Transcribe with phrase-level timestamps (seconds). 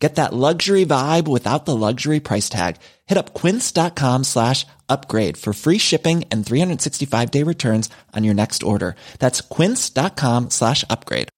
[0.00, 2.76] Get that luxury vibe without the luxury price tag.
[3.06, 8.62] Hit up quince.com slash upgrade for free shipping and 365 day returns on your next
[8.62, 8.96] order.
[9.18, 11.28] That's quince.com slash upgrade.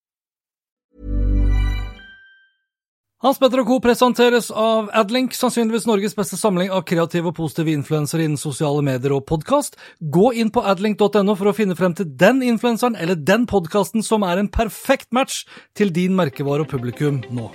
[3.22, 3.76] Hans Petter og Co.
[3.78, 9.14] presenteres av Adlink, sannsynligvis Norges beste samling av kreative og positive influensere innen sosiale medier
[9.14, 9.78] og podkast.
[10.02, 14.26] Gå inn på adlink.no for å finne frem til den influenseren eller den podkasten som
[14.26, 15.44] er en perfekt match
[15.78, 17.46] til din merkevare og publikum nå.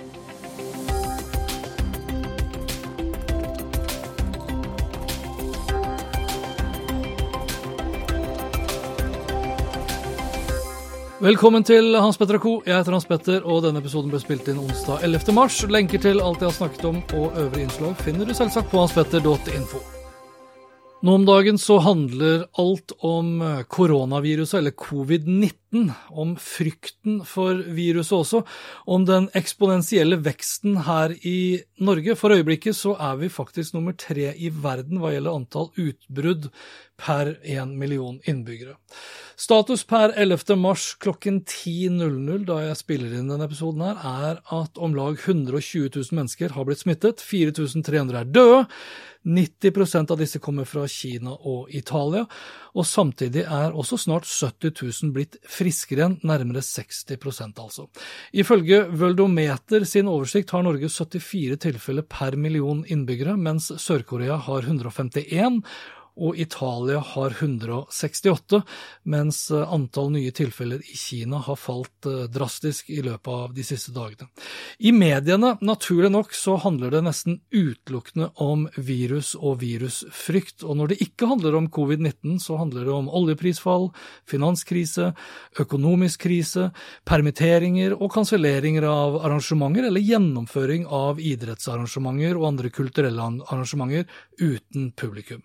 [11.18, 12.50] Velkommen til Hans Petter og co.
[12.62, 15.32] Jeg heter Hans Petter, og denne episoden ble spilt inn onsdag 11.
[15.34, 15.56] mars.
[15.66, 19.80] Lenker til alt jeg har snakket om og øvrige innslag finner du selvsagt på hanspetter.info.
[21.02, 25.67] Nå om dagen så handler alt om koronaviruset, eller covid-19,
[26.10, 28.42] om frykten for viruset også,
[28.88, 32.16] om den eksponentielle veksten her i Norge.
[32.16, 36.48] For øyeblikket så er vi faktisk nummer tre i verden hva gjelder antall utbrudd
[36.98, 38.74] per én million innbyggere.
[39.38, 40.56] Status per 11.
[40.58, 45.92] mars klokken 10.00, da jeg spiller inn denne episoden, her, er at om lag 120
[45.94, 47.22] 000 mennesker har blitt smittet.
[47.22, 48.64] 4300 er døde.
[49.28, 52.24] 90% av disse kommer fra Kina og Italia,
[52.74, 54.72] og samtidig er også snart 70
[55.04, 57.88] 000 blitt friskere enn nærmere 60% altså.
[58.32, 65.62] Ifølge Vøldometer sin oversikt har Norge 74 tilfeller per million innbyggere, mens Sør-Korea har 151
[66.18, 68.60] og Italia har 168,
[69.08, 73.64] mens eh, antall nye tilfeller i Kina har falt eh, drastisk i løpet av de
[73.66, 74.28] siste dagene.
[74.78, 80.92] I mediene, naturlig nok, så handler det nesten utelukkende om virus og virusfrykt, og når
[80.92, 83.90] det ikke handler om covid-19, så handler det om oljeprisfall,
[84.28, 85.12] finanskrise,
[85.60, 86.70] økonomisk krise,
[87.08, 94.08] permitteringer og kanselleringer av arrangementer eller gjennomføring av idrettsarrangementer og andre kulturelle arrangementer
[94.40, 95.42] uten publikum.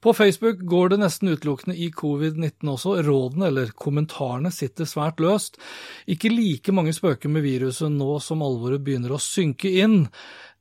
[0.00, 2.92] På Facebook går det nesten utelukkende i covid-19 også.
[3.02, 5.58] Rådene, eller kommentarene, sitter svært løst.
[6.06, 10.04] Ikke like mange spøker med viruset nå som alvoret begynner å synke inn.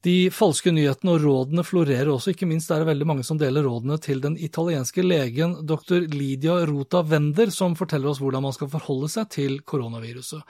[0.05, 3.65] De falske nyhetene og rådene florerer også, ikke minst er det veldig mange som deler
[3.65, 6.05] rådene til den italienske legen dr.
[6.13, 10.45] Lydia Rota Wender, som forteller oss hvordan man skal forholde seg til koronaviruset.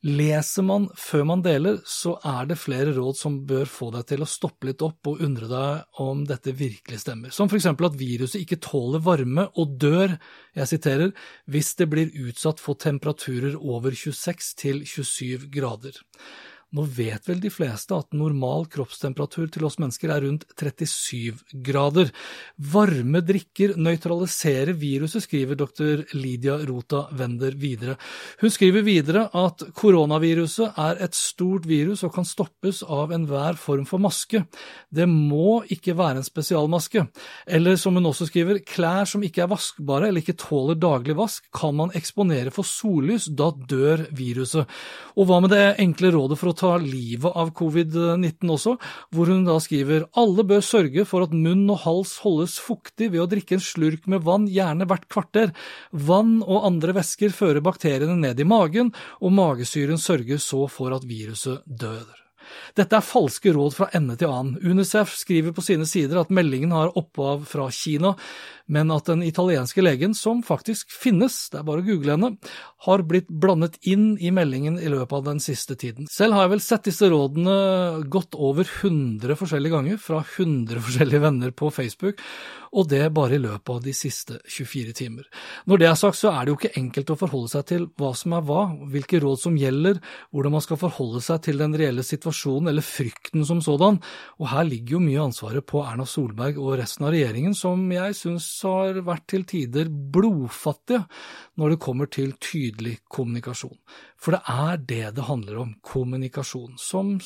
[0.00, 4.24] Leser man før man deler, så er det flere råd som bør få deg til
[4.24, 7.98] å stoppe litt opp og undre deg om dette virkelig stemmer, som for eksempel at
[8.00, 10.14] viruset ikke tåler varme og dør,
[10.56, 11.12] jeg siterer,
[11.52, 16.00] hvis det blir utsatt for temperaturer over 26 til 27 grader.
[16.70, 22.12] Nå vet vel de fleste at normal kroppstemperatur til oss mennesker er rundt 37 grader.
[22.70, 26.04] Varme drikker nøytraliserer viruset, skriver dr.
[26.14, 27.96] Lydia Rota Wender videre.
[28.38, 33.82] Hun skriver videre at koronaviruset er et stort virus og kan stoppes av enhver form
[33.90, 34.44] for maske.
[34.86, 37.02] Det må ikke være en spesialmaske.
[37.50, 41.50] Eller som hun også skriver, klær som ikke er vaskbare eller ikke tåler daglig vask,
[41.50, 44.70] kan man eksponere for sollys, da dør viruset.
[45.18, 48.76] Og hva med det enkle rådet for å ta livet av covid-19 også,
[49.14, 53.24] hvor hun da skriver alle bør sørge for at munn og hals holdes fuktig ved
[53.24, 55.54] å drikke en slurk med vann, gjerne hvert kvarter.
[55.90, 61.06] Vann og andre væsker fører bakteriene ned i magen, og magesyren sørger så for at
[61.08, 62.08] viruset dør.
[62.76, 64.58] Dette er falske råd fra ende til annen.
[64.62, 68.14] Unicef skriver på sine sider at meldingen har opphav fra Kina,
[68.70, 72.30] men at den italienske legen, som faktisk finnes, det er bare å google henne,
[72.86, 76.06] har blitt blandet inn i meldingen i løpet av den siste tiden.
[76.10, 81.24] Selv har jeg vel sett disse rådene godt over 100 forskjellige ganger fra 100 forskjellige
[81.26, 82.22] venner på Facebook,
[82.70, 85.26] og det bare i løpet av de siste 24 timer.
[85.66, 88.12] Når det er sagt, så er det jo ikke enkelt å forholde seg til hva
[88.14, 88.62] som er hva,
[88.92, 89.98] hvilke råd som gjelder,
[90.30, 93.98] hvordan man skal forholde seg til den reelle situasjonen eller frykten som sådan,
[94.38, 98.14] og her ligger jo mye ansvaret på Erna Solberg og resten av regjeringen, som jeg
[98.18, 101.04] syns har vært til tider blodfattige
[101.60, 103.78] når det kommer til tydelig kommunikasjon.
[104.20, 107.16] For det er det det handler om, kommunikasjon, som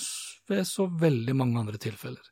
[0.51, 2.23] ved så veldig mange andre tilfeller.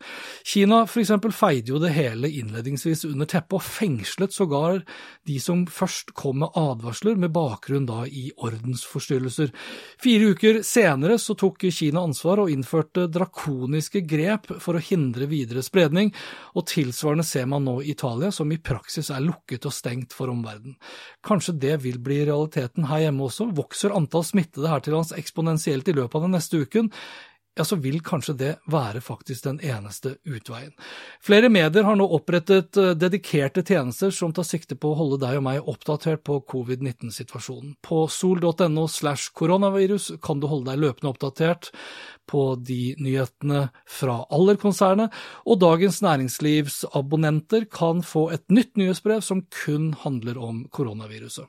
[0.45, 4.83] Kina for eksempel feide jo det hele innledningsvis under teppet, og fengslet sågar
[5.29, 9.53] de som først kom med advarsler med bakgrunn da i ordensforstyrrelser.
[10.03, 15.65] Fire uker senere så tok Kina ansvar og innførte drakoniske grep for å hindre videre
[15.65, 16.13] spredning,
[16.57, 20.77] og tilsvarende ser man nå Italia, som i praksis er lukket og stengt for omverdenen.
[21.25, 23.51] Kanskje det vil bli realiteten her hjemme også.
[23.57, 26.91] Vokser antall smittede her til lands eksponentielt i løpet av den neste uken?
[27.55, 30.73] Ja, så vil kanskje det være faktisk den eneste utveien.
[31.21, 35.37] Flere medier har nå opprettet eh, dedikerte tjenester som tar sikte på å holde deg
[35.37, 37.77] og meg oppdatert på covid-19-situasjonen.
[37.85, 41.73] På sol.no slash koronavirus kan du holde deg løpende oppdatert
[42.33, 45.13] på de nyhetene fra Aller-konsernet,
[45.45, 51.45] og Dagens Næringslivs abonnenter kan få et nytt nyhetsbrev som kun handler om koronaviruset.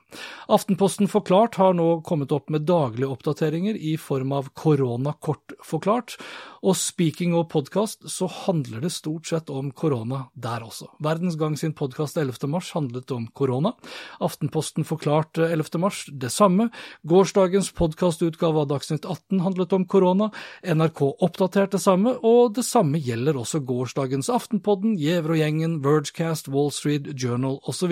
[0.51, 5.55] Aftenposten Forklart har nå kommet opp med daglige oppdateringer i form av Korona kort
[5.93, 6.17] forklart,
[6.63, 10.87] og speaking og podkast så handler det stort sett om korona der også.
[11.03, 12.47] Verdens Gang sin podkast 11.
[12.47, 13.73] mars handlet om korona.
[14.19, 15.79] Aftenposten Forklart 11.
[15.79, 16.69] mars det samme.
[17.03, 20.31] Gårsdagens podkastutgave av Dagsnytt 18 handlet om korona.
[20.63, 26.71] NRK oppdatert det samme, og det samme gjelder også gårsdagens Aftenpodden, Gjevrogjengen, gjengen, Vergecast, Wall
[26.71, 27.91] Street Journal osv.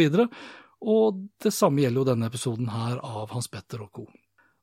[0.81, 4.07] Og det samme gjelder jo denne episoden her av Hans Petter og co.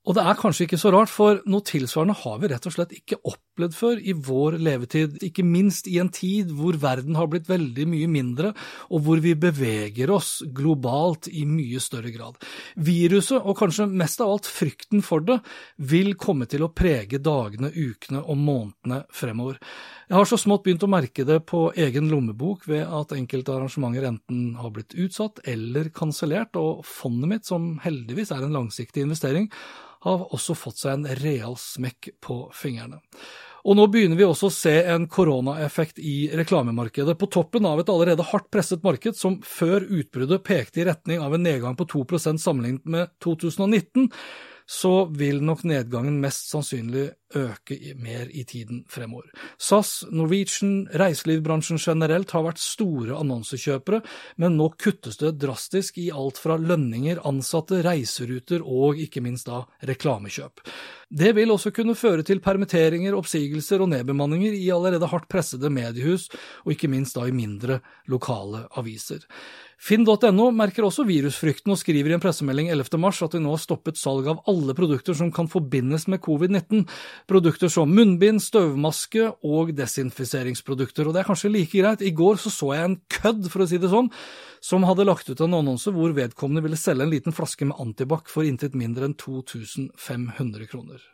[0.09, 2.95] Og det er kanskje ikke så rart, for noe tilsvarende har vi rett og slett
[2.97, 7.51] ikke opplevd før i vår levetid, ikke minst i en tid hvor verden har blitt
[7.51, 8.55] veldig mye mindre,
[8.89, 12.39] og hvor vi beveger oss globalt i mye større grad.
[12.81, 15.43] Viruset, og kanskje mest av alt frykten for det,
[15.77, 19.59] vil komme til å prege dagene, ukene og månedene fremover.
[20.09, 24.09] Jeg har så smått begynt å merke det på egen lommebok ved at enkelte arrangementer
[24.09, 29.51] enten har blitt utsatt eller kansellert, og fondet mitt, som heldigvis er en langsiktig investering,
[30.07, 33.01] har også fått seg en real smekk på fingrene.
[33.69, 37.91] Og nå begynner vi også å se en koronaeffekt i reklamemarkedet, på toppen av et
[37.93, 42.41] allerede hardt presset marked som før utbruddet pekte i retning av en nedgang på 2%
[42.41, 44.09] sammenlignet med 2019
[44.71, 47.07] så vil nok nedgangen mest sannsynlig
[47.37, 49.31] øke mer i tiden fremover.
[49.57, 54.03] SAS, Norwegian, reiselivsbransjen generelt har vært store annonsekjøpere,
[54.37, 59.63] men nå kuttes det drastisk i alt fra lønninger, ansatte, reiseruter og ikke minst da
[59.89, 60.61] reklamekjøp.
[61.09, 66.29] Det vil også kunne føre til permitteringer, oppsigelser og nedbemanninger i allerede hardt pressede mediehus,
[66.67, 67.81] og ikke minst da i mindre
[68.13, 69.25] lokale aviser.
[69.79, 72.99] Finn.no merker også virusfrykten og skriver i en pressemelding 11.
[72.99, 76.83] mars at de nå har stoppet salg av alle produkter som kan forbindes med covid-19.
[77.31, 81.07] Produkter som munnbind, støvmaske og desinfiseringsprodukter.
[81.07, 82.03] Og det er kanskje like greit.
[82.03, 84.11] I går så, så jeg en kødd, for å si det sånn,
[84.59, 88.27] som hadde lagt ut en annonse hvor vedkommende ville selge en liten flaske med antibac
[88.33, 91.07] for intet mindre enn 2500 kroner.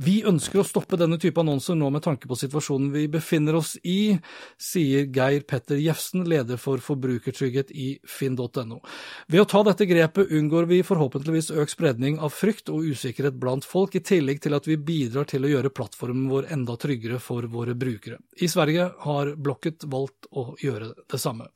[0.00, 3.74] Vi ønsker å stoppe denne type annonser nå med tanke på situasjonen vi befinner oss
[3.84, 4.16] i,
[4.56, 8.80] sier Geir Petter Jefsen, leder for forbrukertrygghet i finn.no.
[9.28, 13.68] Ved å ta dette grepet unngår vi forhåpentligvis økt spredning av frykt og usikkerhet blant
[13.68, 17.44] folk, i tillegg til at vi bidrar til å gjøre plattformen vår enda tryggere for
[17.52, 18.22] våre brukere.
[18.40, 21.52] I Sverige har Blokket valgt å gjøre det samme.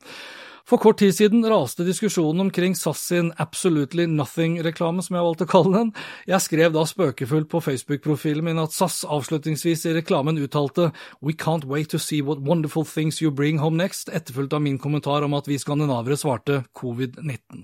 [0.67, 5.51] For kort tid siden raste diskusjonen omkring SAS sin Absolutely Nothing-reklame, som jeg valgte å
[5.53, 5.91] kalle den.
[6.27, 10.89] Jeg skrev da spøkefullt på Facebook-profilen min at SAS avslutningsvis i reklamen uttalte
[11.23, 14.75] We can't wait to see what wonderful things you bring home next, etterfulgt av min
[14.75, 17.63] kommentar om at vi skandinavere svarte covid-19.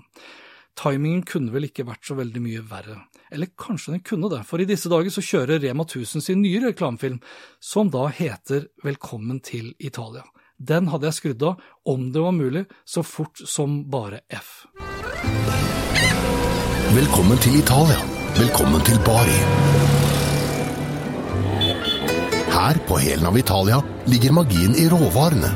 [0.79, 3.01] Timingen kunne vel ikke vært så veldig mye verre.
[3.35, 6.63] Eller kanskje den kunne det, for i disse dager så kjører Rema 1000 sin nye
[6.69, 7.19] reklamefilm,
[7.59, 10.23] som da heter Velkommen til Italia.
[10.63, 14.63] Den hadde jeg skrudd av, om det var mulig, så fort som bare F.
[16.95, 17.97] Velkommen til Italia.
[18.37, 19.39] Velkommen til Bari.
[22.53, 25.51] Her på hælen av Italia ligger magien i råvarene.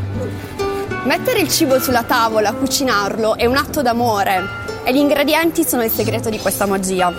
[1.07, 4.41] Mettere il cibo sulla tavola, cucinarlo, è un atto d'amore
[4.83, 7.13] e gli ingredienti sono il segreto di questa magia.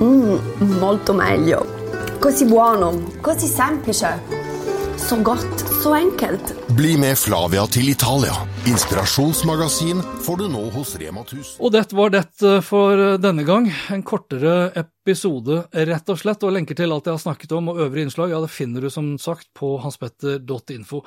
[0.00, 1.66] Mmm, molto meglio.
[2.18, 4.22] Così buono, così semplice.
[4.96, 6.54] Så godt, så enkelt.
[6.76, 8.32] Bli med Flavia til Italia.
[8.66, 11.60] Inspirasjonsmagasin får du nå hos Rema 1000.
[11.62, 12.24] Og dette var det
[12.66, 13.68] for denne gang.
[13.94, 16.42] En kortere episode, rett og slett.
[16.42, 18.90] Og lenker til alt jeg har snakket om og øvrige innslag, ja, det finner du
[18.90, 21.04] som sagt på hanspetter.info.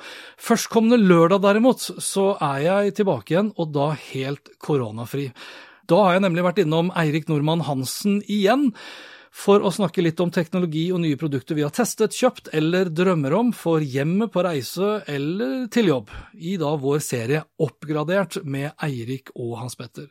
[0.48, 5.28] Førstkommende lørdag derimot, så er jeg tilbake igjen, og da helt koronafri.
[5.92, 8.70] Da har jeg nemlig vært innom Eirik Nordmann Hansen igjen
[9.30, 13.34] for å snakke litt om teknologi og nye produkter vi har testet, kjøpt eller drømmer
[13.38, 19.30] om for hjemmet, på reise eller til jobb, i da vår serie Oppgradert med Eirik
[19.36, 20.08] og Hans Petter.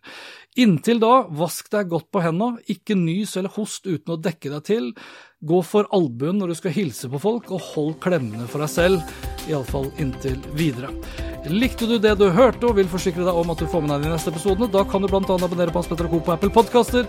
[0.60, 4.66] Inntil da, vask deg godt på henda, ikke nys eller host uten å dekke deg
[4.72, 4.94] til,
[5.40, 9.20] gå for albuen når du skal hilse på folk, og hold klemmene for deg selv,
[9.52, 10.94] iallfall inntil videre.
[11.50, 14.08] Likte du det du hørte og vil forsikre deg om at du får med deg
[14.08, 15.24] de neste episodene, da kan du bl.a.
[15.24, 16.26] abonnere på Hans Petter og Co.
[16.28, 17.08] på Apple Podkaster.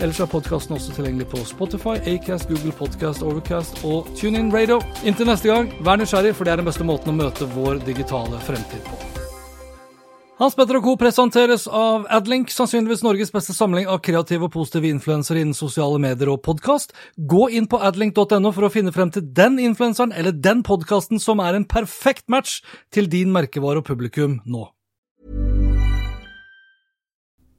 [0.00, 4.80] Ellers er podkasten også tilgjengelig på Spotify, Acast, Google Podcast, Overcast og TuneIn Radio.
[5.04, 8.40] Inntil neste gang, vær nysgjerrig, for det er den beste måten å møte vår digitale
[8.46, 9.00] fremtid på.
[10.42, 10.96] Hans Petter og Co.
[10.98, 16.32] presenteres av Adlink, sannsynligvis Norges beste samling av kreative og positive influensere innen sosiale medier
[16.32, 16.96] og podkast.
[17.14, 21.44] Gå inn på adlink.no for å finne frem til den influenseren eller den podkasten som
[21.44, 22.58] er en perfekt match
[22.90, 24.66] til din merkevare og publikum nå.